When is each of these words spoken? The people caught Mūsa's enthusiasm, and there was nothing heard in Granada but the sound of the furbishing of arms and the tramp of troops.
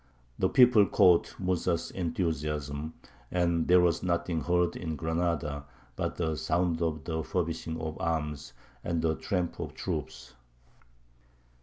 The 0.39 0.49
people 0.49 0.87
caught 0.87 1.35
Mūsa's 1.39 1.91
enthusiasm, 1.91 2.95
and 3.29 3.67
there 3.67 3.81
was 3.81 4.01
nothing 4.01 4.41
heard 4.41 4.75
in 4.75 4.95
Granada 4.95 5.67
but 5.95 6.15
the 6.15 6.35
sound 6.37 6.81
of 6.81 7.03
the 7.03 7.21
furbishing 7.21 7.79
of 7.79 8.01
arms 8.01 8.53
and 8.83 9.03
the 9.03 9.13
tramp 9.13 9.59
of 9.59 9.75
troops. 9.75 10.33